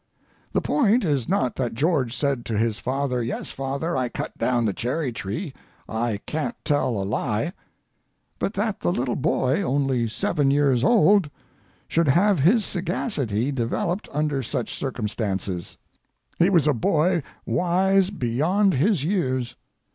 The 0.53 0.61
point 0.61 1.05
is 1.05 1.29
not 1.29 1.57
that 1.57 1.75
George 1.75 2.17
said 2.17 2.43
to 2.45 2.57
his 2.57 2.79
father, 2.79 3.21
"Yes, 3.21 3.51
father, 3.51 3.95
I 3.95 4.09
cut 4.09 4.35
down 4.39 4.65
the 4.65 4.73
cheery 4.73 5.11
tree; 5.11 5.53
I 5.87 6.17
can't 6.25 6.55
tell 6.65 6.89
a 6.97 7.05
lie," 7.05 7.53
but 8.39 8.55
that 8.55 8.79
the 8.79 8.91
little 8.91 9.15
boy—only 9.15 10.07
seven 10.07 10.49
years 10.49 10.83
old—should 10.83 12.07
have 12.07 12.39
his 12.39 12.65
sagacity 12.65 13.51
developed 13.51 14.09
under 14.11 14.41
such 14.41 14.73
circumstances. 14.73 15.77
He 16.39 16.49
was 16.49 16.65
a 16.67 16.73
boy 16.73 17.21
wise 17.45 18.09
beyond 18.09 18.73
his 18.73 19.03
years. 19.03 19.55